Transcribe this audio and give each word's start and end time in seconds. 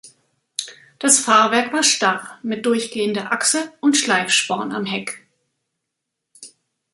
Das 0.97 1.19
Fahrwerk 1.19 1.71
war 1.73 1.83
starr 1.83 2.39
mit 2.41 2.65
durchgehender 2.65 3.31
Achse 3.31 3.71
und 3.81 3.97
Schleifsporn 3.97 4.71
am 4.71 4.87
Heck. 4.87 5.27